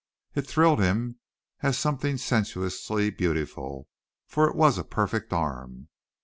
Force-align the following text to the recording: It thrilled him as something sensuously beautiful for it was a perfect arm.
It 0.33 0.47
thrilled 0.47 0.79
him 0.79 1.19
as 1.61 1.77
something 1.77 2.17
sensuously 2.17 3.11
beautiful 3.11 3.87
for 4.25 4.49
it 4.49 4.55
was 4.55 4.79
a 4.79 4.83
perfect 4.83 5.31
arm. 5.31 5.89